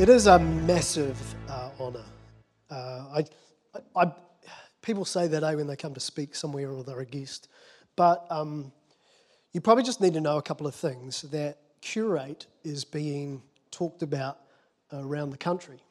[0.00, 2.06] It is a massive uh, honour.
[2.70, 3.24] Uh, I,
[3.94, 4.10] I,
[4.80, 7.48] people say that eh, when they come to speak somewhere or they're a guest,
[7.96, 8.72] but um,
[9.52, 11.20] you probably just need to know a couple of things.
[11.20, 14.38] That curate is being talked about
[14.90, 15.82] around the country.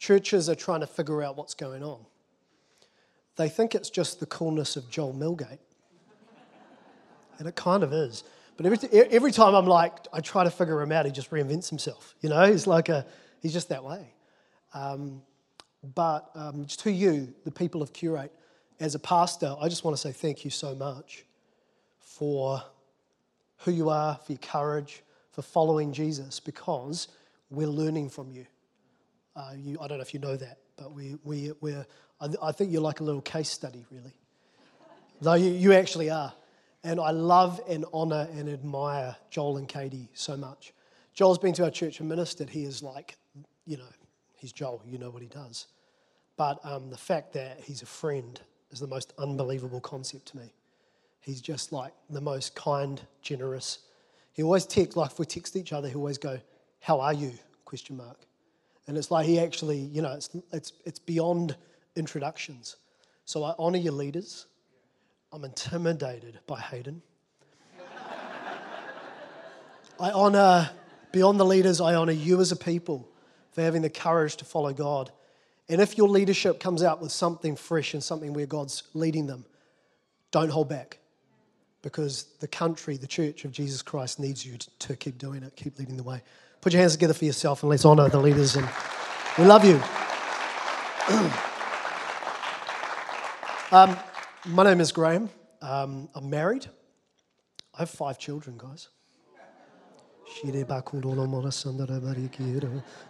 [0.00, 2.00] Churches are trying to figure out what's going on.
[3.36, 5.60] They think it's just the coolness of Joel Milgate,
[7.38, 8.24] and it kind of is.
[8.56, 11.68] But every, every time I'm like, I try to figure him out, he just reinvents
[11.68, 12.16] himself.
[12.20, 13.06] You know, he's like a,
[13.40, 14.12] he's just that way.
[14.74, 15.22] Um,
[15.94, 18.32] but um, to you, the people of Curate,
[18.80, 21.24] as a pastor, I just want to say thank you so much
[21.98, 22.62] for
[23.58, 27.08] who you are, for your courage, for following Jesus, because
[27.50, 28.46] we're learning from you.
[29.34, 31.86] Uh, you I don't know if you know that, but we, we, we're,
[32.20, 34.14] I, I think you're like a little case study, really.
[35.20, 36.32] Though you, you actually are.
[36.84, 40.72] And I love and honour and admire Joel and Katie so much.
[41.12, 42.48] Joel's been to our church and ministered.
[42.48, 43.16] He is like,
[43.68, 43.84] you know,
[44.36, 45.66] he's Joel, you know what he does.
[46.38, 50.54] But um, the fact that he's a friend is the most unbelievable concept to me.
[51.20, 53.80] He's just like the most kind, generous.
[54.32, 56.40] He always texts, like if we text each other, he always go,
[56.80, 57.32] how are you?
[57.66, 58.16] Question mark.
[58.86, 61.54] And it's like he actually, you know, it's, it's, it's beyond
[61.94, 62.76] introductions.
[63.26, 64.46] So I honour your leaders.
[65.30, 67.02] I'm intimidated by Hayden.
[70.00, 70.70] I honor,
[71.12, 73.06] beyond the leaders, I honor you as a people
[73.58, 75.10] for having the courage to follow God.
[75.68, 79.44] And if your leadership comes out with something fresh and something where God's leading them,
[80.30, 81.00] don't hold back.
[81.82, 85.76] Because the country, the church of Jesus Christ needs you to keep doing it, keep
[85.76, 86.22] leading the way.
[86.60, 88.54] Put your hands together for yourself and let's honor the leaders.
[88.54, 88.68] And
[89.36, 89.74] we love you.
[93.72, 93.96] um,
[94.46, 95.30] my name is Graham.
[95.60, 96.68] Um, I'm married.
[97.74, 98.88] I have five children, guys.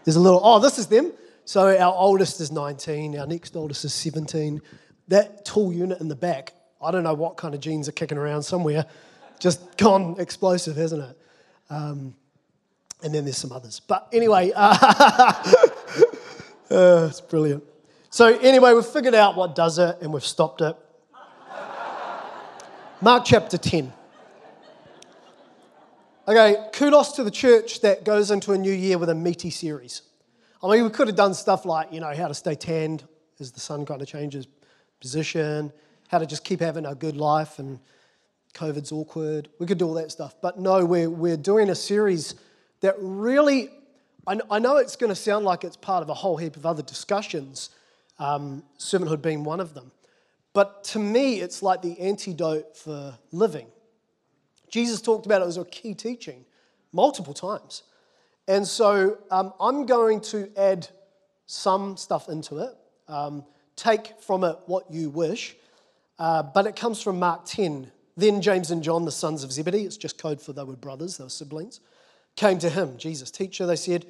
[0.04, 1.12] There's a little, oh, this is them.
[1.44, 4.60] So our oldest is 19, our next oldest is 17.
[5.08, 8.18] That tall unit in the back, I don't know what kind of genes are kicking
[8.18, 8.84] around somewhere.
[9.38, 11.18] Just gone explosive, hasn't it?
[11.70, 12.14] Um,
[13.02, 13.80] and then there's some others.
[13.80, 14.76] But anyway, uh,
[16.70, 17.64] uh, it's brilliant.
[18.10, 20.76] So, anyway, we've figured out what does it and we've stopped it.
[23.00, 23.92] Mark chapter 10.
[26.28, 30.02] Okay, kudos to the church that goes into a new year with a meaty series.
[30.62, 33.02] I mean, we could have done stuff like, you know, how to stay tanned
[33.40, 34.46] as the sun kind of changes
[35.00, 35.72] position,
[36.08, 37.78] how to just keep having a good life and
[38.52, 39.48] COVID's awkward.
[39.58, 40.34] We could do all that stuff.
[40.42, 42.34] But no, we're, we're doing a series
[42.80, 43.70] that really,
[44.26, 46.66] I, I know it's going to sound like it's part of a whole heap of
[46.66, 47.70] other discussions,
[48.18, 49.92] um, servanthood being one of them.
[50.52, 53.68] But to me, it's like the antidote for living.
[54.70, 56.44] Jesus talked about it as a key teaching
[56.92, 57.82] multiple times.
[58.46, 60.88] And so um, I'm going to add
[61.46, 62.74] some stuff into it,
[63.08, 63.44] um,
[63.76, 65.56] take from it what you wish,
[66.18, 67.90] uh, but it comes from Mark 10.
[68.16, 71.18] Then James and John, the sons of Zebedee, it's just code for they were brothers,
[71.18, 71.80] they were siblings,
[72.36, 73.66] came to him, Jesus, teacher.
[73.66, 74.06] They said,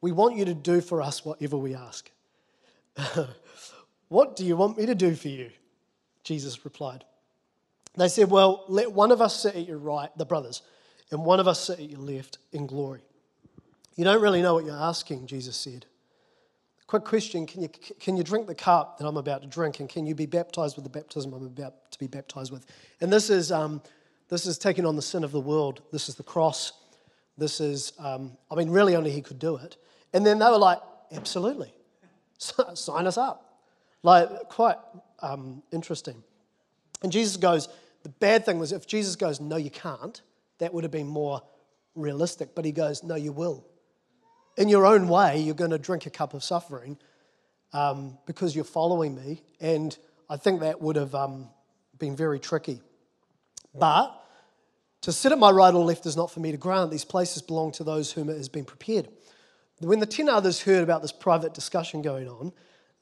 [0.00, 2.10] We want you to do for us whatever we ask.
[4.08, 5.50] what do you want me to do for you?
[6.24, 7.04] Jesus replied.
[7.96, 10.62] They said, Well, let one of us sit at your right, the brothers,
[11.10, 13.02] and one of us sit at your left in glory.
[13.96, 15.86] You don't really know what you're asking, Jesus said.
[16.86, 17.68] Quick question can you,
[17.98, 20.76] can you drink the cup that I'm about to drink, and can you be baptized
[20.76, 22.66] with the baptism I'm about to be baptized with?
[23.00, 23.82] And this is, um,
[24.28, 25.82] this is taking on the sin of the world.
[25.92, 26.72] This is the cross.
[27.38, 29.76] This is, um, I mean, really only he could do it.
[30.12, 30.78] And then they were like,
[31.12, 31.72] Absolutely.
[32.38, 33.60] Sign us up.
[34.02, 34.76] Like, quite
[35.20, 36.22] um, interesting.
[37.02, 37.68] And Jesus goes,
[38.06, 40.22] the bad thing was if Jesus goes, no, you can't,
[40.58, 41.42] that would have been more
[41.96, 42.54] realistic.
[42.54, 43.66] But he goes, no, you will.
[44.56, 46.98] In your own way, you're going to drink a cup of suffering
[47.72, 49.42] um, because you're following me.
[49.60, 49.98] And
[50.30, 51.48] I think that would have um,
[51.98, 52.80] been very tricky.
[53.74, 54.14] But
[55.00, 56.92] to sit at my right or left is not for me to grant.
[56.92, 59.08] These places belong to those whom it has been prepared.
[59.80, 62.52] When the 10 others heard about this private discussion going on,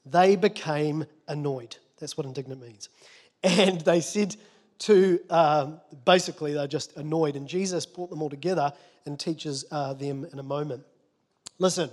[0.03, 1.77] they became annoyed.
[1.99, 2.89] That's what indignant means.
[3.43, 4.35] And they said
[4.79, 7.35] to, um, basically, they're just annoyed.
[7.35, 8.73] And Jesus brought them all together
[9.05, 10.83] and teaches uh, them in a moment.
[11.59, 11.89] Listen,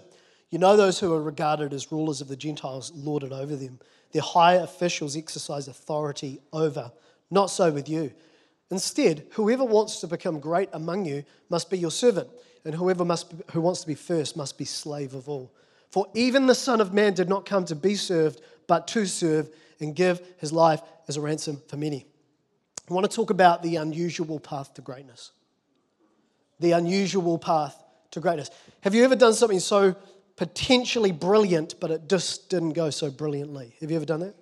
[0.51, 3.79] you know those who are regarded as rulers of the Gentiles lord it over them.
[4.13, 6.93] Their high officials exercise authority over.
[7.31, 8.13] Not so with you.
[8.71, 12.29] Instead, whoever wants to become great among you must be your servant,
[12.65, 15.53] and whoever must who wants to be first must be slave of all.
[15.91, 19.51] For even the Son of Man did not come to be served, but to serve
[19.81, 22.07] and give his life as a ransom for many.
[22.91, 25.33] I want to talk about the unusual path to greatness.
[26.61, 28.51] The unusual path to greatness.
[28.83, 29.97] Have you ever done something so
[30.37, 33.75] potentially brilliant, but it just didn't go so brilliantly.
[33.81, 34.35] Have you ever done that?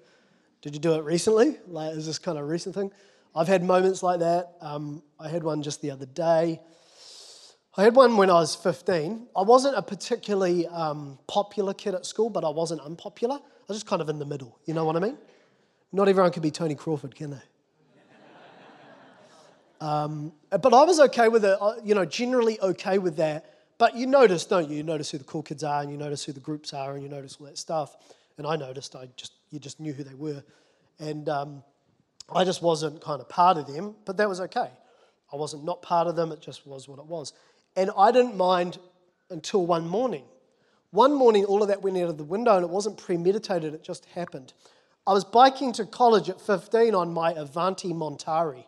[0.62, 1.56] Did you do it recently?
[1.66, 2.90] Like, is this kind of recent thing?
[3.34, 4.52] I've had moments like that.
[4.60, 6.60] Um, I had one just the other day.
[7.76, 9.28] I had one when I was 15.
[9.36, 13.36] I wasn't a particularly um, popular kid at school, but I wasn't unpopular.
[13.36, 14.58] I was just kind of in the middle.
[14.66, 15.16] You know what I mean?
[15.92, 17.42] Not everyone can be Tony Crawford, can they?
[19.80, 23.46] Um, but I was okay with it, you know, generally okay with that.
[23.78, 24.76] But you notice, don't you?
[24.76, 27.02] You notice who the cool kids are, and you notice who the groups are, and
[27.02, 27.96] you notice all that stuff.
[28.36, 30.42] And I noticed, I just, you just knew who they were.
[30.98, 31.62] And um,
[32.32, 34.70] I just wasn't kind of part of them, but that was okay.
[35.32, 37.32] I wasn't not part of them, it just was what it was.
[37.76, 38.78] And I didn't mind
[39.30, 40.24] until one morning.
[40.90, 43.84] One morning, all of that went out of the window, and it wasn't premeditated, it
[43.84, 44.52] just happened.
[45.06, 48.64] I was biking to college at 15 on my Avanti Montari.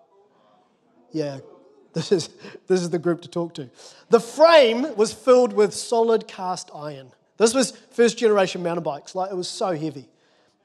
[1.12, 1.38] Yeah,
[1.92, 2.30] this is,
[2.66, 3.70] this is the group to talk to.
[4.10, 7.12] The frame was filled with solid cast iron.
[7.36, 10.08] This was first generation mountain bikes, like it was so heavy.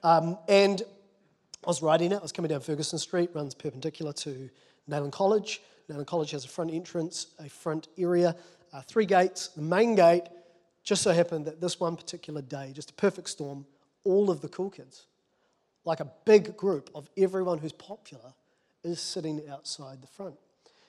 [0.03, 0.81] Um, and
[1.63, 4.49] I was riding it, I was coming down Ferguson Street, runs perpendicular to
[4.89, 5.61] Neyland College.
[5.89, 8.35] Neyland College has a front entrance, a front area,
[8.73, 9.49] uh, three gates.
[9.49, 10.23] The main gate
[10.83, 13.65] just so happened that this one particular day, just a perfect storm,
[14.03, 15.07] all of the cool kids,
[15.83, 18.33] like a big group of everyone who's popular,
[18.87, 20.35] is sitting outside the front.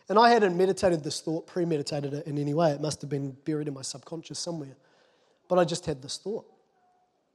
[0.08, 2.70] And I hadn't meditated this thought, premeditated it in any way.
[2.70, 4.76] It must have been buried in my subconscious somewhere.
[5.48, 6.46] But I just had this thought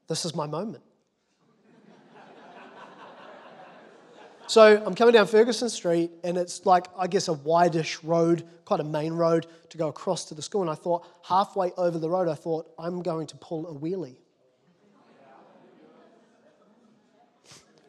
[0.07, 0.83] this is my moment.
[4.48, 8.80] so I'm coming down Ferguson Street, and it's like, I guess, a wideish road, quite
[8.80, 10.62] a main road to go across to the school.
[10.62, 14.18] And I thought, halfway over the road, I thought, I'm going to pull a wheelie.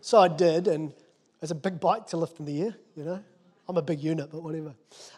[0.01, 0.93] So I did, and
[1.45, 3.23] it's a big bike to lift in the air, you know.
[3.69, 4.75] I'm a big unit, but whatever.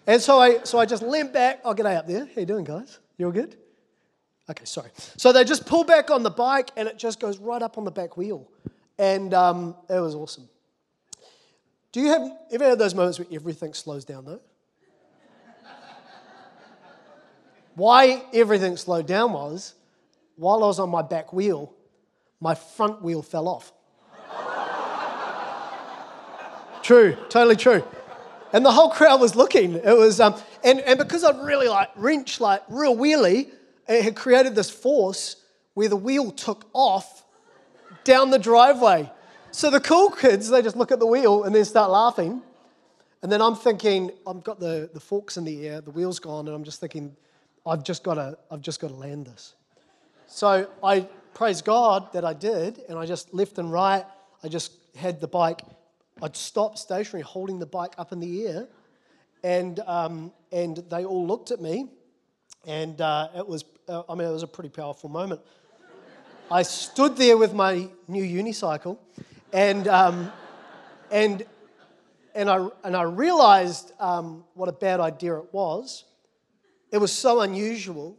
[0.08, 1.60] And so I, so I just leant back.
[1.64, 2.26] Oh, g'day up there.
[2.26, 2.98] How you doing, guys?
[3.16, 3.54] You all good?
[4.50, 4.90] Okay, sorry.
[5.16, 7.84] So they just pull back on the bike, and it just goes right up on
[7.84, 8.50] the back wheel.
[8.98, 10.48] And um, it was awesome.
[11.92, 14.40] Do you have ever had those moments where everything slows down, though?
[17.76, 19.74] Why everything slowed down was
[20.34, 21.72] while I was on my back wheel,
[22.40, 23.72] my front wheel fell off.
[26.86, 27.84] True, totally true.
[28.52, 29.74] And the whole crowd was looking.
[29.74, 33.50] It was, um, and, and because I'd really like wrench, like real wheelie,
[33.88, 35.36] it had created this force
[35.74, 37.24] where the wheel took off
[38.04, 39.10] down the driveway.
[39.50, 42.40] So the cool kids, they just look at the wheel and then start laughing.
[43.20, 46.46] And then I'm thinking, I've got the, the forks in the air, the wheel's gone,
[46.46, 47.16] and I'm just thinking,
[47.66, 49.54] I've just got to, I've just got to land this.
[50.28, 51.00] So I
[51.34, 54.04] praise God that I did, and I just left and right.
[54.44, 55.62] I just had the bike
[56.22, 58.68] I'd stop stationary, holding the bike up in the air,
[59.44, 61.90] and, um, and they all looked at me,
[62.66, 65.42] and uh, it was, uh, I mean, it was a pretty powerful moment.
[66.50, 68.96] I stood there with my new unicycle,
[69.52, 70.32] and, um,
[71.10, 71.44] and,
[72.34, 76.04] and, I, and I realized um, what a bad idea it was.
[76.92, 78.16] It was so unusual,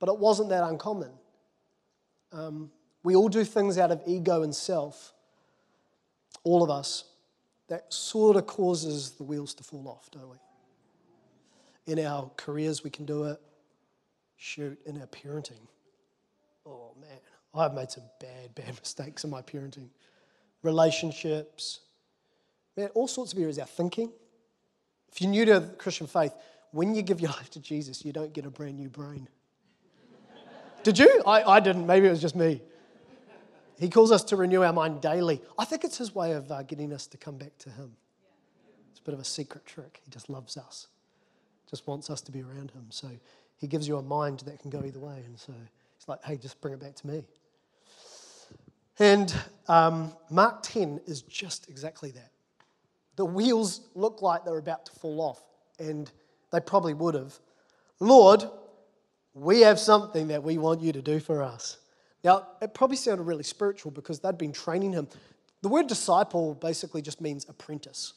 [0.00, 1.12] but it wasn't that uncommon.
[2.32, 2.72] Um,
[3.04, 5.12] we all do things out of ego and self
[6.44, 7.04] all of us,
[7.68, 10.36] that sort of causes the wheels to fall off, don't we?
[11.92, 13.40] In our careers, we can do it.
[14.36, 15.60] Shoot, in our parenting.
[16.66, 17.18] Oh man,
[17.54, 19.88] I've made some bad, bad mistakes in my parenting.
[20.62, 21.80] Relationships,
[22.76, 23.58] man, all sorts of areas.
[23.58, 24.12] Our thinking.
[25.12, 26.32] If you're new to Christian faith,
[26.70, 29.28] when you give your life to Jesus, you don't get a brand new brain.
[30.82, 31.22] Did you?
[31.26, 31.86] I, I didn't.
[31.86, 32.62] Maybe it was just me.
[33.80, 35.40] He calls us to renew our mind daily.
[35.58, 37.96] I think it's his way of uh, getting us to come back to him.
[38.90, 40.02] It's a bit of a secret trick.
[40.04, 40.88] He just loves us,
[41.68, 42.86] just wants us to be around him.
[42.90, 43.08] So
[43.56, 45.22] he gives you a mind that can go either way.
[45.24, 45.54] And so
[45.96, 47.24] he's like, hey, just bring it back to me.
[48.98, 49.34] And
[49.66, 52.32] um, Mark 10 is just exactly that.
[53.16, 55.42] The wheels look like they're about to fall off,
[55.78, 56.10] and
[56.52, 57.38] they probably would have.
[57.98, 58.44] Lord,
[59.32, 61.78] we have something that we want you to do for us.
[62.22, 65.08] Now, it probably sounded really spiritual because they'd been training him.
[65.62, 68.14] The word disciple basically just means apprentice,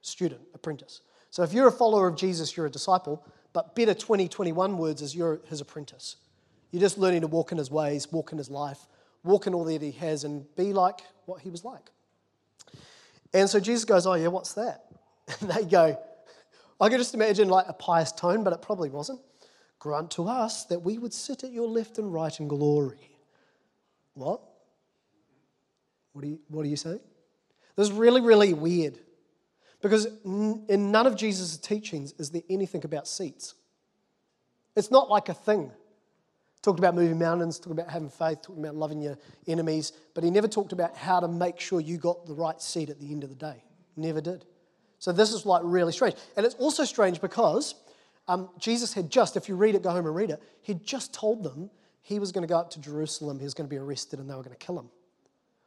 [0.00, 1.00] student, apprentice.
[1.30, 5.14] So if you're a follower of Jesus, you're a disciple, but better 2021 words is
[5.14, 6.16] you're his apprentice.
[6.70, 8.86] You're just learning to walk in his ways, walk in his life,
[9.24, 11.90] walk in all that he has, and be like what he was like.
[13.34, 14.84] And so Jesus goes, Oh, yeah, what's that?
[15.40, 15.98] And they go,
[16.80, 19.20] I can just imagine like a pious tone, but it probably wasn't.
[19.82, 23.10] Grant to us that we would sit at your left and right in glory.
[24.14, 24.40] What?
[26.12, 27.00] What are you, what are you saying?
[27.74, 28.96] This is really, really weird
[29.80, 33.54] because in none of Jesus' teachings is there anything about seats.
[34.76, 35.72] It's not like a thing.
[36.62, 40.30] Talked about moving mountains, talked about having faith, talked about loving your enemies, but he
[40.30, 43.24] never talked about how to make sure you got the right seat at the end
[43.24, 43.64] of the day.
[43.96, 44.44] Never did.
[45.00, 46.14] So this is like really strange.
[46.36, 47.74] And it's also strange because
[48.28, 51.12] um, Jesus had just, if you read it, go home and read it, he'd just
[51.12, 51.70] told them
[52.02, 54.28] he was going to go up to Jerusalem, he was going to be arrested, and
[54.28, 54.88] they were going to kill him.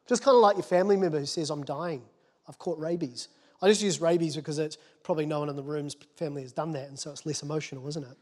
[0.08, 2.04] Just kind of like your family member who says, I'm dying,
[2.48, 3.30] I've caught rabies.
[3.62, 6.72] I just use rabies because it's probably no one in the room's family has done
[6.74, 8.18] that, and so it's less emotional, isn't it?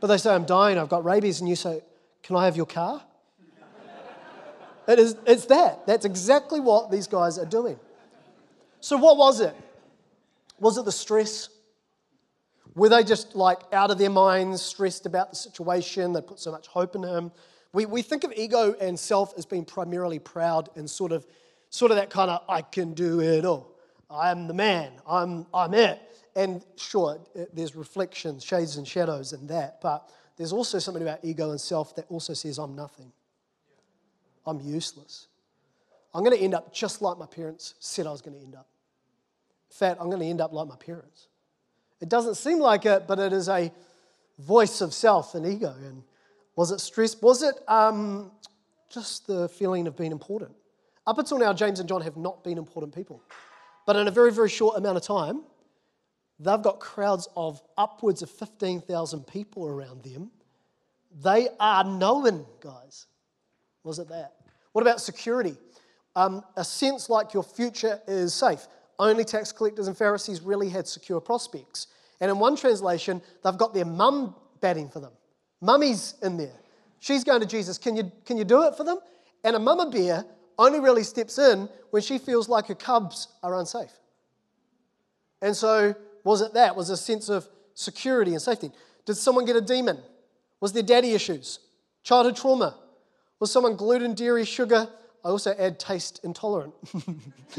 [0.00, 1.82] But they say, I'm dying, I've got rabies, and you say,
[2.22, 3.02] Can I have your car?
[4.88, 5.86] it is, it's that.
[5.86, 7.78] That's exactly what these guys are doing.
[8.80, 9.54] So, what was it?
[10.58, 11.48] Was it the stress?
[12.76, 16.12] Were they just like out of their minds, stressed about the situation?
[16.12, 17.32] They put so much hope in him.
[17.72, 21.26] We, we think of ego and self as being primarily proud and sort of,
[21.70, 23.74] sort of that kind of, I can do it all.
[24.10, 24.92] I'm the man.
[25.08, 26.00] I'm, I'm it.
[26.36, 27.18] And sure,
[27.54, 31.96] there's reflections, shades and shadows in that, but there's also something about ego and self
[31.96, 33.10] that also says, I'm nothing.
[34.44, 35.28] I'm useless.
[36.14, 38.54] I'm going to end up just like my parents said I was going to end
[38.54, 38.68] up.
[39.70, 41.28] In fact, I'm going to end up like my parents.
[42.00, 43.72] It doesn't seem like it, but it is a
[44.38, 45.74] voice of self and ego.
[45.86, 46.02] And
[46.54, 47.20] was it stress?
[47.20, 48.30] Was it um,
[48.90, 50.52] just the feeling of being important?
[51.06, 53.22] Up until now, James and John have not been important people.
[53.86, 55.42] But in a very, very short amount of time,
[56.40, 60.30] they've got crowds of upwards of 15,000 people around them.
[61.22, 63.06] They are known, guys.
[63.84, 64.32] Was it that?
[64.72, 65.56] What about security?
[66.16, 68.66] Um, a sense like your future is safe.
[68.98, 71.88] Only tax collectors and Pharisees really had secure prospects.
[72.20, 75.12] And in one translation, they've got their mum batting for them.
[75.60, 76.54] Mummy's in there.
[77.00, 78.98] She's going to Jesus, can you, can you do it for them?
[79.44, 80.24] And a mama bear
[80.58, 83.92] only really steps in when she feels like her cubs are unsafe.
[85.42, 86.74] And so, was it that?
[86.74, 88.70] Was a sense of security and safety?
[89.04, 89.98] Did someone get a demon?
[90.60, 91.60] Was there daddy issues?
[92.02, 92.76] Childhood trauma?
[93.38, 94.88] Was someone gluten, dairy, sugar?
[95.26, 96.72] I also add taste intolerant.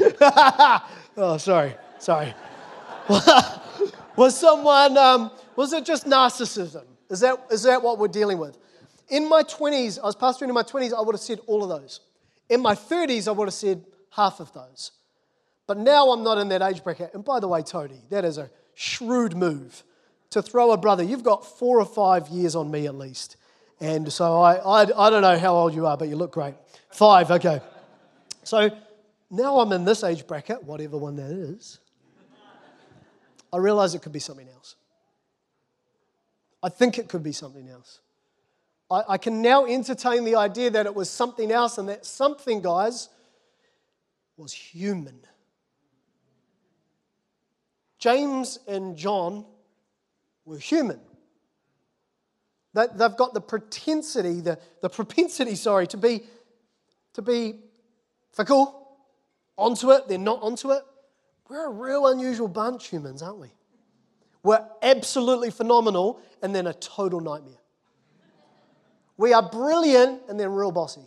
[1.18, 2.34] oh, sorry, sorry.
[4.16, 6.84] was someone, um, was it just narcissism?
[7.10, 8.56] Is that, is that what we're dealing with?
[9.10, 11.68] In my 20s, I was pastoring in my 20s, I would have said all of
[11.68, 12.00] those.
[12.48, 14.92] In my 30s, I would have said half of those.
[15.66, 17.10] But now I'm not in that age bracket.
[17.12, 19.84] And by the way, Tony, that is a shrewd move
[20.30, 21.02] to throw a brother.
[21.02, 23.36] You've got four or five years on me at least.
[23.80, 26.54] And so I, I, I don't know how old you are, but you look great.
[26.90, 27.60] Five, okay.
[28.42, 28.70] So
[29.30, 31.78] now I'm in this age bracket, whatever one that is.
[33.52, 34.74] I realize it could be something else.
[36.62, 38.00] I think it could be something else.
[38.90, 42.60] I, I can now entertain the idea that it was something else, and that something,
[42.60, 43.08] guys,
[44.36, 45.20] was human.
[47.98, 49.44] James and John
[50.44, 51.00] were human.
[52.86, 56.22] They've got the propensity, the, the propensity, sorry, to be,
[57.14, 57.60] to be
[58.32, 58.78] fickle,
[59.56, 60.82] onto it, they're not onto it.
[61.48, 63.48] We're a real unusual bunch, humans, aren't we?
[64.42, 67.58] We're absolutely phenomenal and then a total nightmare.
[69.16, 71.06] We are brilliant and then real bossy.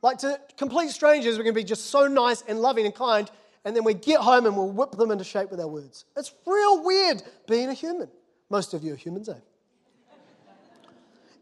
[0.00, 3.30] Like to complete strangers, we're going to be just so nice and loving and kind,
[3.64, 6.06] and then we get home and we'll whip them into shape with our words.
[6.16, 8.08] It's real weird being a human.
[8.50, 9.34] Most of you are humans, eh?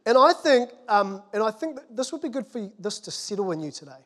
[0.07, 3.53] And I think, um, and I think this would be good for this to settle
[3.53, 4.05] in you today.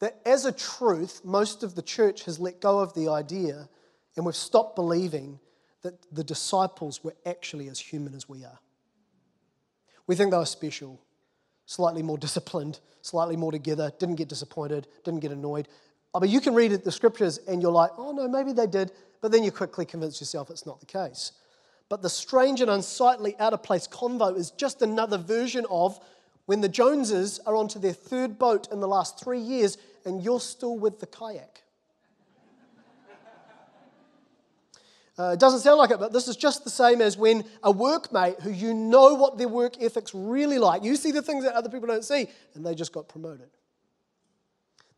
[0.00, 3.68] That as a truth, most of the church has let go of the idea,
[4.16, 5.40] and we've stopped believing
[5.82, 8.58] that the disciples were actually as human as we are.
[10.06, 11.00] We think they were special,
[11.64, 15.68] slightly more disciplined, slightly more together, didn't get disappointed, didn't get annoyed.
[16.14, 18.92] I mean, you can read the scriptures and you're like, oh no, maybe they did,
[19.20, 21.32] but then you quickly convince yourself it's not the case.
[21.88, 26.00] But the strange and unsightly, out of place convo is just another version of
[26.46, 30.40] when the Joneses are onto their third boat in the last three years and you're
[30.40, 31.62] still with the kayak.
[35.18, 37.72] Uh, it doesn't sound like it, but this is just the same as when a
[37.72, 41.54] workmate who you know what their work ethic's really like, you see the things that
[41.54, 43.48] other people don't see, and they just got promoted.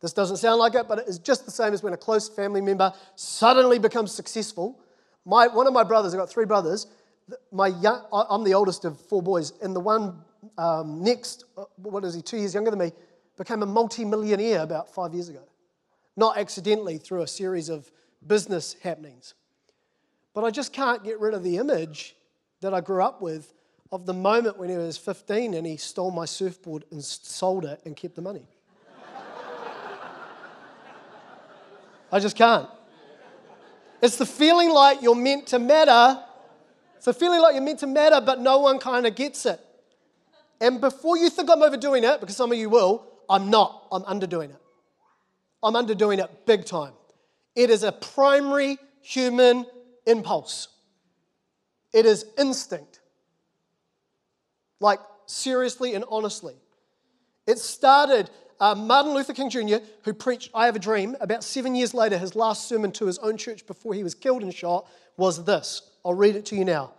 [0.01, 2.27] This doesn't sound like it, but it is just the same as when a close
[2.27, 4.81] family member suddenly becomes successful.
[5.29, 6.87] My, one of my brothers, I've got three brothers,
[7.51, 10.21] my young, I'm the oldest of four boys, and the one
[10.57, 12.91] um, next, uh, what is he, two years younger than me,
[13.37, 15.43] became a multi-millionaire about five years ago.
[16.17, 17.91] Not accidentally, through a series of
[18.25, 19.35] business happenings.
[20.33, 22.15] But I just can't get rid of the image
[22.61, 23.53] that I grew up with
[23.91, 27.81] of the moment when he was 15 and he stole my surfboard and sold it
[27.85, 28.47] and kept the money.
[32.11, 32.67] I just can't.
[34.01, 36.21] It's the feeling like you're meant to matter.
[36.95, 39.59] It's the feeling like you're meant to matter, but no one kind of gets it.
[40.61, 43.87] And before you think I'm overdoing it, because some of you will, I'm not.
[43.91, 44.61] I'm underdoing it.
[45.63, 46.93] I'm underdoing it big time.
[47.55, 49.65] It is a primary human
[50.05, 50.67] impulse,
[51.93, 52.99] it is instinct.
[54.81, 56.55] Like, seriously and honestly.
[57.45, 58.29] It started,
[58.59, 62.17] uh, Martin Luther King Jr., who preached I Have a Dream, about seven years later,
[62.17, 64.87] his last sermon to his own church before he was killed and shot
[65.17, 65.81] was this.
[66.05, 66.93] I'll read it to you now.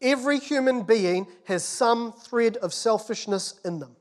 [0.00, 3.96] Every human being has some thread of selfishness in them.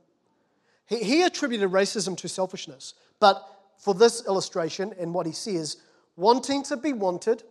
[0.88, 5.78] He, he attributed racism to selfishness, but for this illustration and what he says,
[6.16, 7.44] wanting to be wanted,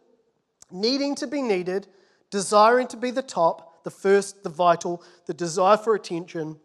[0.70, 1.86] needing to be needed,
[2.30, 6.58] desiring to be the top, the first, the vital, the desire for attention.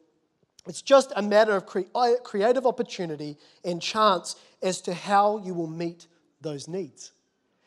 [0.68, 5.54] It's just a matter of cre- uh, creative opportunity and chance as to how you
[5.54, 6.08] will meet
[6.42, 7.12] those needs.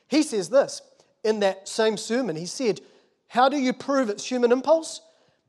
[0.08, 0.82] He says this
[1.22, 2.36] in that same sermon.
[2.36, 2.80] He said,
[3.28, 5.00] How do you prove it's human impulse?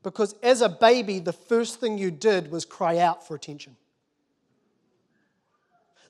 [0.02, 3.76] Because as a baby, the first thing you did was cry out for attention.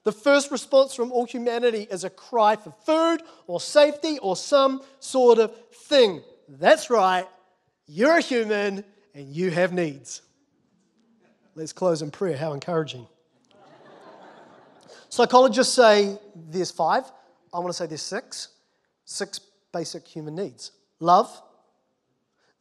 [0.05, 4.83] The first response from all humanity is a cry for food or safety or some
[4.99, 6.23] sort of thing.
[6.49, 7.27] That's right,
[7.87, 10.23] you're a human and you have needs.
[11.61, 12.39] Let's close in prayer.
[12.39, 13.07] How encouraging.
[15.11, 17.05] Psychologists say there's five.
[17.53, 18.49] I want to say there's six.
[19.05, 19.41] Six
[19.71, 21.31] basic human needs love.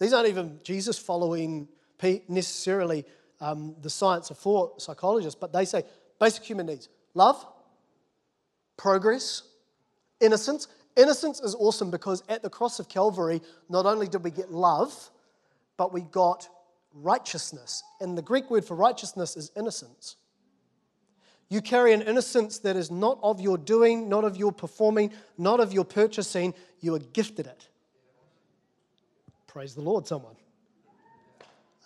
[0.02, 1.70] These aren't even Jesus following
[2.28, 3.06] necessarily
[3.40, 5.84] um, the science of for psychologists, but they say
[6.20, 7.46] basic human needs love,
[8.76, 9.44] progress,
[10.20, 10.68] innocence.
[10.98, 13.40] Innocence is awesome because at the cross of Calvary,
[13.70, 15.10] not only did we get love,
[15.78, 16.50] but we got
[16.94, 17.84] righteousness.
[18.00, 20.16] And the Greek word for righteousness is innocence.
[21.50, 25.60] You carry an innocence that is not of your doing, not of your performing, not
[25.60, 26.54] of your purchasing.
[26.80, 27.68] You are gifted it.
[29.48, 30.36] Praise the Lord, someone.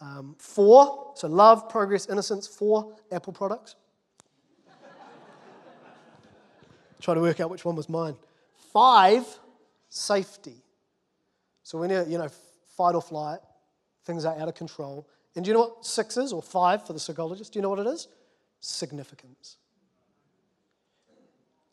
[0.01, 2.45] Um, four, so love, progress, innocence.
[2.45, 3.75] Four, Apple products.
[6.99, 8.15] Try to work out which one was mine.
[8.73, 9.25] Five,
[9.89, 10.63] safety.
[11.63, 12.29] So when you, you know,
[12.75, 13.39] fight or flight,
[14.05, 15.07] things are out of control.
[15.35, 17.53] And do you know what six is, or five for the psychologist?
[17.53, 18.07] Do you know what it is?
[18.63, 19.57] significance.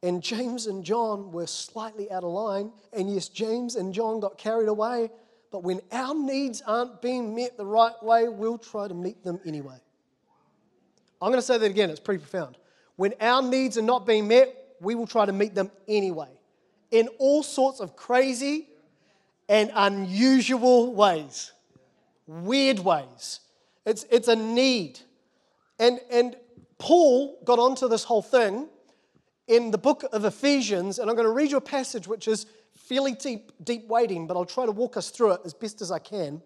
[0.03, 2.73] And James and John were slightly out of line.
[2.93, 5.11] And yes, James and John got carried away.
[5.53, 9.41] But when our needs aren't being met the right way, we'll try to meet them
[9.45, 9.77] anyway.
[11.21, 12.57] I'm going to say that again, it's pretty profound.
[12.97, 16.31] When our needs are not being met, we will try to meet them anyway,
[16.91, 18.69] in all sorts of crazy
[19.49, 21.53] and unusual ways,
[22.31, 23.41] weird ways.
[23.85, 25.01] It's, it's a need.
[25.79, 26.37] And, and
[26.79, 28.69] Paul got onto this whole thing
[29.49, 32.47] in the book of Ephesians, and I'm going to read you a passage which is
[32.77, 35.91] fairly deep, deep wading, but I'll try to walk us through it as best as
[35.91, 36.41] I can.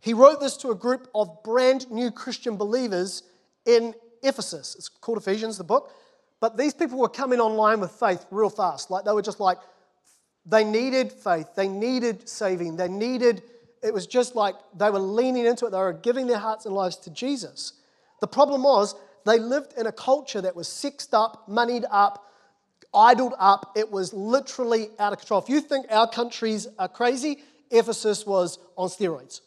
[0.00, 3.22] He wrote this to a group of brand new Christian believers
[3.66, 4.76] in Ephesus.
[4.76, 5.92] It's called Ephesians, the book.
[6.40, 8.90] But these people were coming online with faith real fast.
[8.90, 9.58] Like they were just like,
[10.46, 13.42] they needed faith, they needed saving, they needed,
[13.84, 16.74] it was just like they were leaning into it, they were giving their hearts and
[16.74, 17.74] lives to Jesus.
[18.20, 18.94] The problem was
[19.26, 22.24] they lived in a culture that was sexed up, moneyed up,
[22.94, 23.72] idled up.
[23.76, 25.40] It was literally out of control.
[25.40, 29.40] If you think our countries are crazy, Ephesus was on steroids.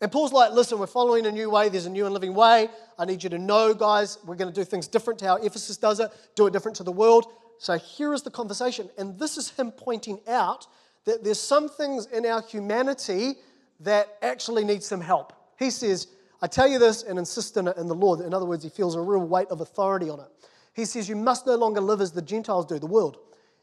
[0.00, 1.68] And Paul's like, listen, we're following a new way.
[1.68, 2.68] There's a new and living way.
[2.98, 5.76] I need you to know, guys, we're going to do things different to how Ephesus
[5.78, 7.26] does it, do it different to the world.
[7.58, 8.90] So here is the conversation.
[8.98, 10.66] And this is him pointing out
[11.06, 13.36] that there's some things in our humanity
[13.80, 15.32] that actually needs some help.
[15.58, 16.08] He says,
[16.42, 18.20] I tell you this and insist in it in the Lord.
[18.20, 20.26] In other words, he feels a real weight of authority on it.
[20.74, 23.18] He says, You must no longer live as the Gentiles do, the world.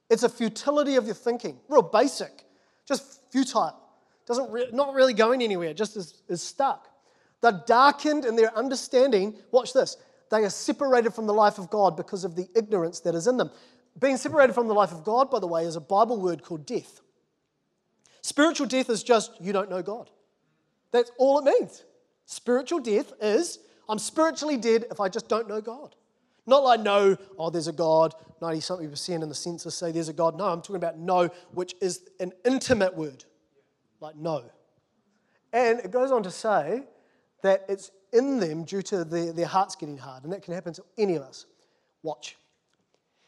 [0.10, 2.46] It's a futility of your thinking, real basic,
[2.88, 3.80] just futile.
[4.26, 6.88] Doesn't re- not really going anywhere, just is, is stuck.
[7.42, 9.36] They're darkened in their understanding.
[9.52, 9.98] Watch this.
[10.32, 13.38] They are separated from the life of God because of the ignorance that is in
[13.38, 13.52] them.
[14.00, 16.66] Being separated from the life of God, by the way, is a Bible word called
[16.66, 17.02] death.
[18.24, 20.10] Spiritual death is just you don't know God.
[20.92, 21.84] That's all it means.
[22.26, 23.60] Spiritual death is
[23.90, 25.96] I'm spiritually dead if I just don't know God.
[26.46, 30.10] Not like no, oh, there's a God, 90 something percent in the census say there's
[30.10, 30.38] a God.
[30.38, 33.24] No, I'm talking about no, which is an intimate word,
[34.00, 34.44] like no.
[35.52, 36.84] And it goes on to say
[37.44, 40.74] that it's in them due to their, their hearts getting hard, and that can happen
[40.74, 41.46] to any of us.
[42.04, 42.38] Watch.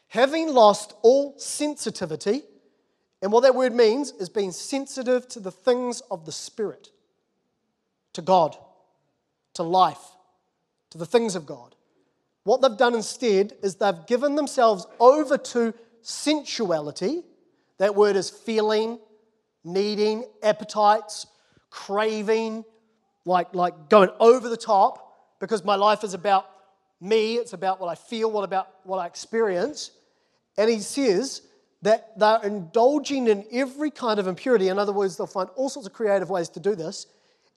[0.08, 2.42] Having lost all sensitivity,
[3.22, 6.90] and what that word means is being sensitive to the things of the Spirit,
[8.12, 8.56] to God
[9.56, 10.00] to life,
[10.90, 11.74] to the things of God.
[12.44, 17.22] What they've done instead is they've given themselves over to sensuality.
[17.78, 18.98] That word is feeling,
[19.64, 21.26] needing, appetites,
[21.70, 22.64] craving,
[23.24, 25.02] like, like going over the top.
[25.38, 26.48] because my life is about
[26.98, 29.90] me, it's about what I feel, what about what I experience.
[30.56, 31.42] And he says
[31.82, 34.68] that they're indulging in every kind of impurity.
[34.68, 37.06] In other words, they'll find all sorts of creative ways to do this.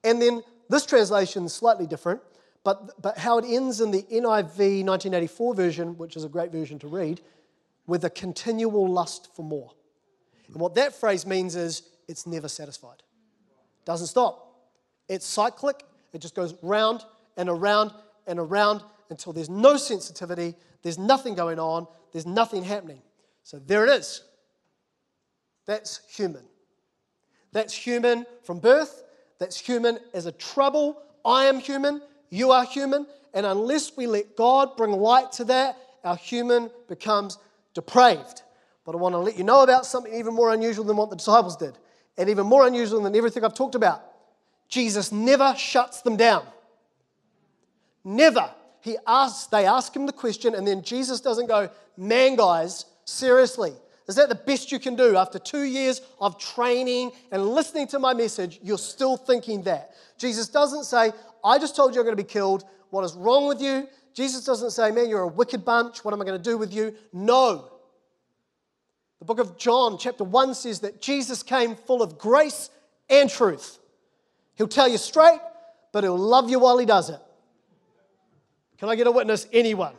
[0.03, 2.21] And then this translation is slightly different,
[2.63, 6.79] but, but how it ends in the NIV 1984 version, which is a great version
[6.79, 7.21] to read,
[7.87, 9.71] with a continual lust for more.
[10.47, 13.01] And what that phrase means is it's never satisfied.
[13.85, 14.45] Doesn't stop.
[15.07, 15.83] It's cyclic.
[16.13, 17.03] It just goes round
[17.37, 17.91] and around
[18.27, 23.01] and around until there's no sensitivity, there's nothing going on, there's nothing happening.
[23.49, 24.21] So there it is.
[25.65, 26.43] That's human.
[27.51, 29.01] That's human from birth.
[29.39, 31.01] That's human as a trouble.
[31.25, 31.99] I am human.
[32.29, 33.07] You are human.
[33.33, 37.39] And unless we let God bring light to that, our human becomes
[37.73, 38.43] depraved.
[38.85, 41.15] But I want to let you know about something even more unusual than what the
[41.15, 41.75] disciples did,
[42.19, 44.03] and even more unusual than everything I've talked about.
[44.67, 46.45] Jesus never shuts them down.
[48.03, 48.47] Never.
[48.81, 53.73] He asks, they ask him the question, and then Jesus doesn't go, Man, guys, seriously,
[54.07, 55.17] is that the best you can do?
[55.17, 59.91] After two years of training and listening to my message, you're still thinking that.
[60.17, 61.11] Jesus doesn't say,
[61.43, 62.63] I just told you I'm going to be killed.
[62.89, 63.87] What is wrong with you?
[64.13, 66.03] Jesus doesn't say, Man, you're a wicked bunch.
[66.03, 66.95] What am I going to do with you?
[67.13, 67.69] No.
[69.19, 72.69] The book of John, chapter 1, says that Jesus came full of grace
[73.09, 73.77] and truth.
[74.55, 75.39] He'll tell you straight,
[75.91, 77.19] but he'll love you while he does it.
[78.77, 79.45] Can I get a witness?
[79.51, 79.93] Anyone?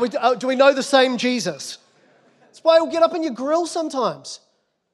[0.00, 1.78] We, uh, do we know the same Jesus?
[2.48, 4.40] That's why he'll get up in your grill sometimes.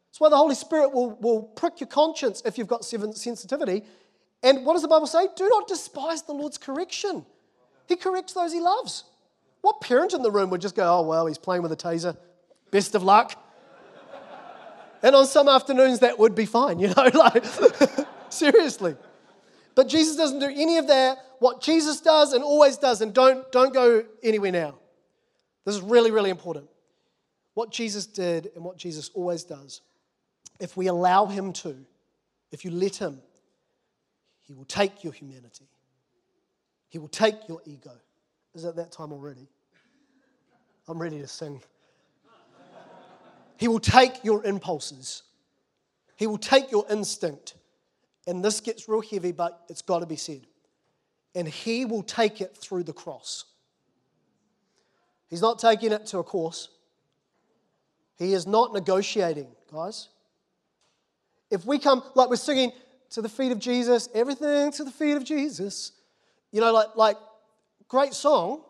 [0.08, 3.82] That's why the Holy Spirit will, will prick your conscience if you've got sensitivity.
[4.42, 5.26] And what does the Bible say?
[5.34, 7.24] Do not despise the Lord's correction.
[7.88, 9.04] He corrects those he loves.
[9.62, 12.16] What parent in the room would just go, oh, well, he's playing with a taser.
[12.70, 13.40] Best of luck.
[15.02, 17.44] And on some afternoons, that would be fine, you know, like,
[18.28, 18.96] seriously.
[19.74, 21.18] But Jesus doesn't do any of that.
[21.40, 24.76] What Jesus does and always does, and don't, don't go anywhere now.
[25.64, 26.68] This is really, really important.
[27.54, 29.80] What Jesus did and what Jesus always does,
[30.60, 31.76] if we allow Him to,
[32.52, 33.20] if you let Him,
[34.42, 35.68] He will take your humanity,
[36.88, 37.92] He will take your ego.
[38.54, 39.48] Is it that time already?
[40.86, 41.62] I'm ready to sing.
[43.56, 45.22] He will take your impulses.
[46.16, 47.54] He will take your instinct.
[48.26, 50.46] And this gets real heavy, but it's got to be said.
[51.34, 53.44] And He will take it through the cross.
[55.28, 56.68] He's not taking it to a course,
[58.16, 60.08] He is not negotiating, guys.
[61.50, 62.72] If we come, like we're singing
[63.10, 65.92] to the feet of Jesus, everything to the feet of Jesus,
[66.52, 67.16] you know, like, like
[67.88, 68.62] great song,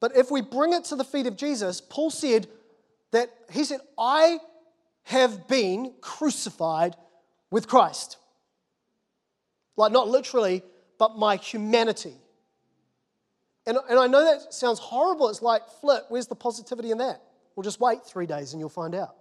[0.00, 2.48] but if we bring it to the feet of Jesus, Paul said,
[3.12, 4.38] that he said, I
[5.04, 6.96] have been crucified
[7.50, 8.16] with Christ.
[9.76, 10.62] Like, not literally,
[10.98, 12.14] but my humanity.
[13.66, 15.28] And, and I know that sounds horrible.
[15.28, 17.22] It's like, flip, where's the positivity in that?
[17.54, 19.16] Well, just wait three days and you'll find out.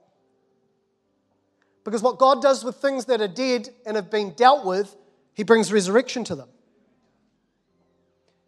[1.84, 4.96] Because what God does with things that are dead and have been dealt with,
[5.34, 6.50] He brings resurrection to them.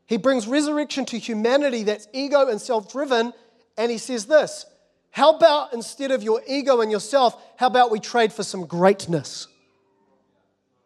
[0.06, 3.34] He brings resurrection to humanity that's ego and self driven,
[3.78, 4.66] and He says this
[5.14, 9.48] how about instead of your ego and yourself, how about we trade for some greatness?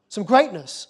[0.09, 0.87] Some greatness.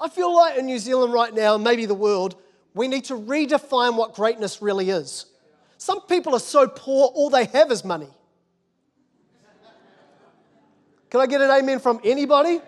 [0.00, 2.34] I feel like in New Zealand right now, maybe the world,
[2.74, 5.26] we need to redefine what greatness really is.
[5.82, 8.06] Some people are so poor, all they have is money.
[11.10, 12.60] Can I get an amen from anybody?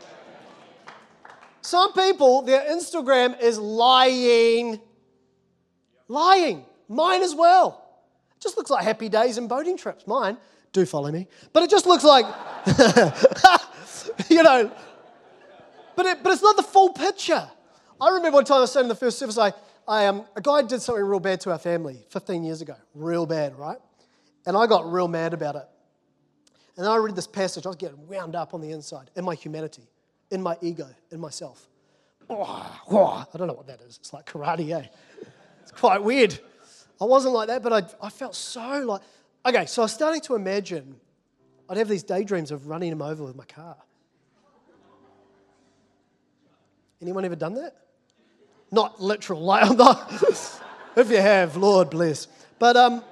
[1.61, 4.81] Some people, their Instagram is lying.
[6.09, 6.65] Lying.
[6.89, 7.87] Mine as well
[8.37, 10.09] It just looks like happy days and boating trips.
[10.09, 10.37] Mine,
[10.73, 11.29] do follow me.
[11.53, 12.27] But it just looks like,
[14.29, 14.73] you know,
[15.95, 17.49] but, it, but it's not the full picture.
[18.01, 19.53] I remember one time I was saying in the first service, I,
[19.87, 22.77] I, um, a guy did something real bad to our family 15 years ago.
[22.95, 23.79] Real bad, right?
[24.47, 25.69] And I got real mad about it.
[26.77, 29.25] And then I read this passage, I was getting wound up on the inside, in
[29.25, 29.89] my humanity,
[30.31, 31.69] in my ego, in myself.
[32.29, 33.99] Oh, oh, I don't know what that is.
[33.99, 34.87] It's like karate, eh?
[35.63, 36.39] It's quite weird.
[37.01, 39.03] I wasn't like that, but I, I felt so like.
[39.47, 40.97] Okay, so I was starting to imagine
[41.69, 43.77] I'd have these daydreams of running him over with my car.
[47.01, 47.77] Anyone ever done that?
[48.75, 50.13] Not literal, like I'm not.
[50.97, 52.27] if you have, Lord bless.
[52.59, 53.05] But um,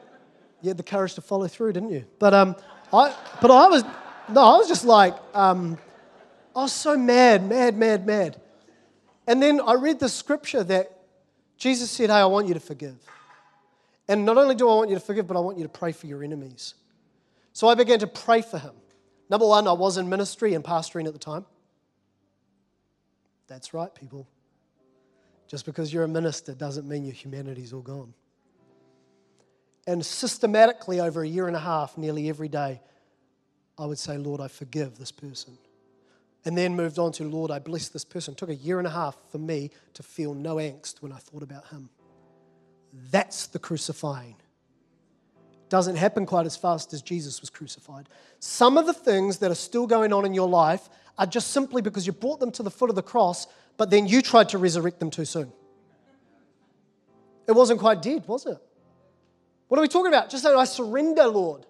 [0.61, 2.05] you had the courage to follow through, didn't you?
[2.19, 2.57] But um,
[2.93, 3.85] I, but I was,
[4.29, 5.79] no, I was just like, um,
[6.55, 8.41] I was so mad, mad, mad, mad.
[9.27, 10.99] And then I read the scripture that
[11.57, 12.97] Jesus said, Hey, I want you to forgive.
[14.09, 15.93] And not only do I want you to forgive, but I want you to pray
[15.93, 16.75] for your enemies.
[17.53, 18.73] So I began to pray for him.
[19.31, 21.47] Number one, I was in ministry and pastoring at the time.
[23.47, 24.27] That's right, people.
[25.53, 28.15] Just because you're a minister doesn't mean your humanity's all gone.
[29.87, 32.81] And systematically, over a year and a half, nearly every day,
[33.79, 35.59] I would say, Lord, I forgive this person.
[36.47, 38.33] And then moved on to, Lord, I bless this person.
[38.33, 41.19] It took a year and a half for me to feel no angst when I
[41.19, 41.91] thought about him.
[43.11, 44.37] That's the crucifying.
[45.69, 48.09] Doesn't happen quite as fast as Jesus was crucified.
[48.39, 50.89] Some of the things that are still going on in your life
[51.19, 54.07] are just simply because you brought them to the foot of the cross, but then
[54.07, 55.53] you tried to resurrect them too soon.
[57.47, 58.59] It wasn't quite dead, was it?
[59.69, 60.31] What are we talking about?
[60.31, 61.67] Just say, I surrender, Lord.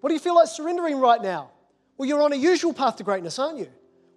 [0.00, 1.50] What do you feel like surrendering right now?
[1.96, 3.68] Well, you're on a usual path to greatness, aren't you?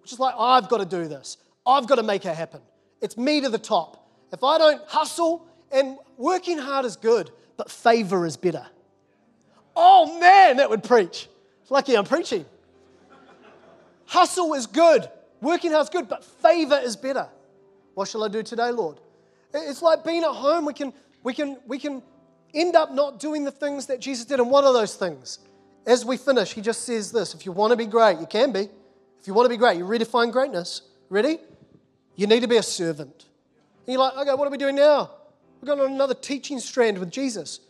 [0.02, 1.36] Which is like, I've got to do this.
[1.66, 2.60] I've got to make it happen.
[3.00, 4.08] It's me to the top.
[4.32, 8.66] If I don't hustle, and working hard is good, but favor is better.
[9.76, 11.28] Oh man, that would preach.
[11.68, 12.44] Lucky I'm preaching.
[14.06, 15.08] Hustle is good,
[15.44, 17.28] working hard is good, but favor is better.
[17.94, 19.00] What shall I do today, Lord?
[19.52, 20.64] It's like being at home.
[20.64, 22.02] We can, we can, we can
[22.52, 24.40] end up not doing the things that Jesus did.
[24.40, 25.38] And what are those things?
[25.86, 28.52] As we finish, he just says this if you want to be great, you can
[28.52, 28.68] be.
[29.20, 30.82] If you want to be great, you redefine greatness.
[31.08, 31.38] Ready?
[32.16, 33.26] You need to be a servant.
[33.86, 35.10] And you're like, okay, what are we doing now?
[35.60, 37.60] We're going on another teaching strand with Jesus.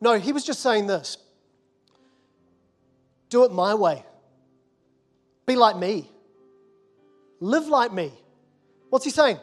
[0.00, 1.18] No, he was just saying this
[3.28, 4.04] do it my way.
[5.46, 6.08] Be like me.
[7.40, 8.12] Live like me.
[8.90, 9.38] What's he saying?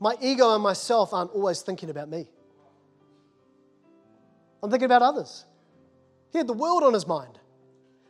[0.00, 2.28] My ego and myself aren't always thinking about me.
[4.62, 5.44] I'm thinking about others.
[6.32, 7.38] He had the world on his mind.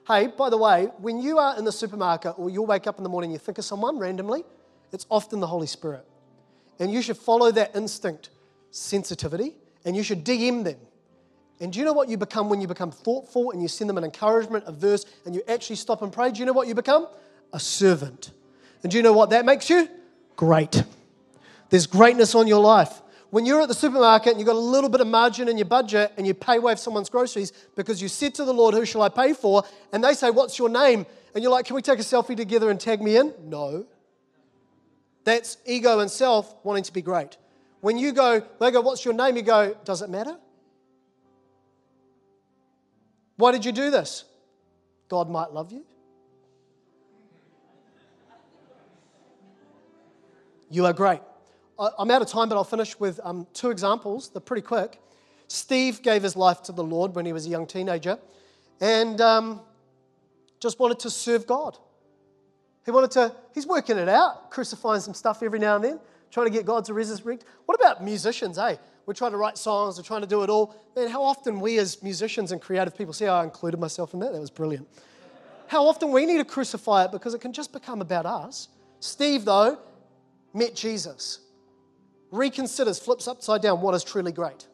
[0.07, 3.03] Hey, by the way, when you are in the supermarket or you'll wake up in
[3.03, 4.45] the morning and you think of someone randomly,
[4.93, 6.05] it's often the Holy Spirit.
[6.79, 8.31] And you should follow that instinct,
[8.71, 9.55] sensitivity,
[9.85, 10.79] and you should DM them.
[11.61, 13.99] And do you know what you become when you become thoughtful and you send them
[13.99, 16.31] an encouragement, a verse, and you actually stop and pray?
[16.31, 17.09] Do you know what you become?
[17.53, 18.31] A servant.
[18.83, 19.89] And do you know what that makes you?
[20.37, 20.83] Great.
[21.71, 24.89] There's greatness on your life when you're at the supermarket and you've got a little
[24.89, 28.35] bit of margin in your budget and you pay wave someone's groceries because you said
[28.37, 29.65] to the Lord, Who shall I pay for?
[29.93, 31.07] And they say, What's your name?
[31.35, 33.35] And you're like, Can we take a selfie together and tag me in?
[33.45, 33.87] No.
[35.25, 37.37] That's ego and self wanting to be great.
[37.81, 39.37] When you go, they go, What's your name?
[39.37, 40.37] You go, Does it matter?
[43.37, 44.25] Why did you do this?
[45.09, 45.85] God might love you.
[50.71, 51.21] You are great.
[51.79, 54.31] I'm out of time, but I'll finish with um, two examples.
[54.31, 55.01] They're pretty quick.
[55.47, 58.19] Steve gave his life to the Lord when he was a young teenager
[58.81, 59.61] and um,
[60.61, 61.79] just wanted to serve God.
[62.85, 66.01] He wanted to, he's working it out, crucifying some stuff every now and then,
[66.31, 67.45] trying to get God to resurrect.
[67.67, 68.77] What about musicians, eh?
[69.07, 70.75] We're trying to write songs, we're trying to do it all.
[70.95, 74.33] Man, how often we as musicians and creative people, see I included myself in that?
[74.33, 74.87] That was brilliant.
[75.67, 78.69] How often we need to crucify it because it can just become about us.
[79.01, 79.79] Steve, though,
[80.55, 81.41] met Jesus
[82.33, 84.67] reconsiders, flips upside down what is truly great.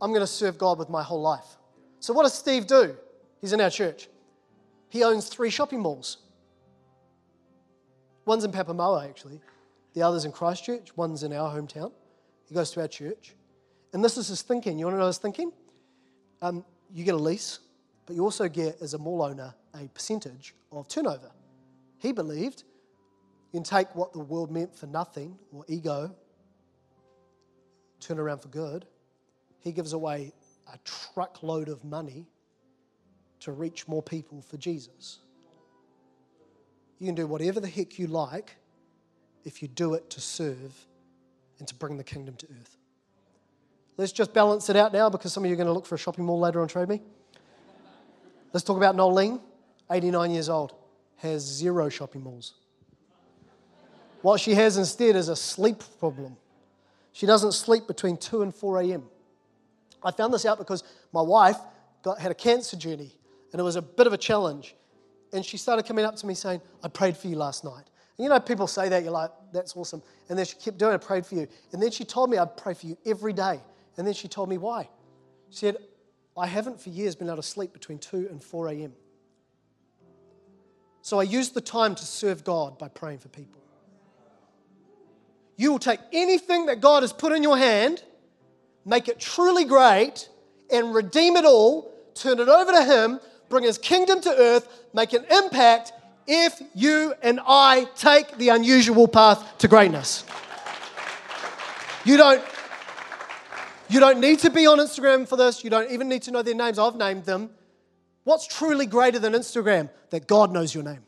[0.00, 1.56] I'm going to serve God with my whole life.
[2.00, 2.96] So, what does Steve do?
[3.40, 4.08] He's in our church.
[4.88, 6.18] He owns three shopping malls.
[8.26, 9.40] One's in Papamoa, actually.
[9.94, 10.96] The other's in Christchurch.
[10.96, 11.92] One's in our hometown.
[12.48, 13.34] He goes to our church.
[13.92, 14.78] And this is his thinking.
[14.78, 15.52] You want to know his thinking?
[16.42, 17.60] Um, you get a lease,
[18.06, 21.30] but you also get, as a mall owner, a percentage of turnover.
[21.98, 22.64] He believed
[23.54, 26.12] you can take what the world meant for nothing, or ego,
[28.00, 28.84] turn around for good.
[29.60, 30.32] He gives away
[30.72, 32.26] a truckload of money
[33.38, 35.20] to reach more people for Jesus.
[36.98, 38.56] You can do whatever the heck you like
[39.44, 40.74] if you do it to serve
[41.60, 42.76] and to bring the kingdom to earth.
[43.96, 45.94] Let's just balance it out now because some of you are going to look for
[45.94, 47.00] a shopping mall later on Trade Me.
[48.52, 49.40] Let's talk about Nolene,
[49.92, 50.74] 89 years old,
[51.18, 52.54] has zero shopping malls.
[54.24, 56.38] What she has instead is a sleep problem.
[57.12, 59.02] She doesn't sleep between 2 and 4 a.m.
[60.02, 60.82] I found this out because
[61.12, 61.58] my wife
[62.02, 63.12] got, had a cancer journey
[63.52, 64.76] and it was a bit of a challenge.
[65.34, 67.84] And she started coming up to me saying, I prayed for you last night.
[68.16, 70.02] And you know, people say that, you're like, that's awesome.
[70.30, 71.46] And then she kept doing it, I prayed for you.
[71.74, 73.60] And then she told me I'd pray for you every day.
[73.98, 74.88] And then she told me why.
[75.50, 75.76] She said,
[76.34, 78.94] I haven't for years been able to sleep between 2 and 4 a.m.
[81.02, 83.63] So I used the time to serve God by praying for people
[85.56, 88.02] you will take anything that God has put in your hand,
[88.84, 90.28] make it truly great,
[90.70, 95.12] and redeem it all, turn it over to Him, bring His kingdom to earth, make
[95.12, 95.92] an impact
[96.26, 100.24] if you and I take the unusual path to greatness.
[102.04, 102.42] You don't,
[103.88, 105.64] you don't need to be on Instagram for this.
[105.64, 106.78] You don't even need to know their names.
[106.78, 107.50] I've named them.
[108.24, 109.90] What's truly greater than Instagram?
[110.10, 111.00] That God knows your name.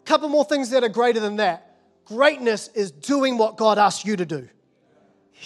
[0.00, 1.65] A couple more things that are greater than that.
[2.06, 4.48] Greatness is doing what God asks you to do.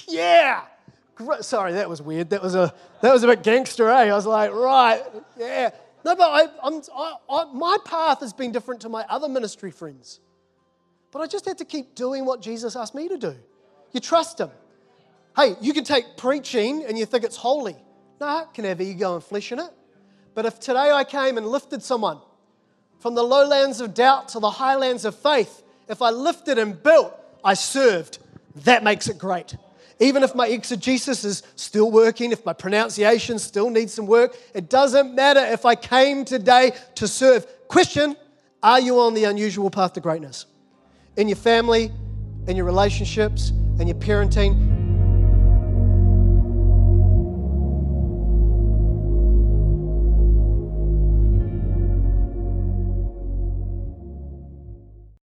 [0.07, 0.62] Yeah.
[1.40, 2.31] Sorry, that was weird.
[2.31, 4.11] That was a that was a bit gangster, eh?
[4.11, 5.03] I was like, right,
[5.38, 5.70] yeah.
[6.05, 9.70] No, but I, I'm, I, I, my path has been different to my other ministry
[9.70, 10.20] friends.
[11.11, 13.37] But I just had to keep doing what Jesus asked me to do.
[13.92, 14.51] You trust Him.
[15.37, 17.77] Hey, you can take preaching and you think it's holy.
[18.20, 19.70] It can have ego and flesh in it.
[20.35, 22.18] But if today I came and lifted someone
[22.99, 27.12] from the lowlands of doubt to the highlands of faith, if I lifted and built,
[27.42, 28.18] I served,
[28.64, 29.57] that makes it great.
[29.98, 34.70] Even if my exegesis is still working, if my pronunciation still needs some work, it
[34.70, 37.44] doesn't matter if I came today to serve.
[37.68, 38.16] Question
[38.62, 40.46] Are you on the unusual path to greatness?
[41.16, 41.90] In your family,
[42.46, 44.79] in your relationships, in your parenting,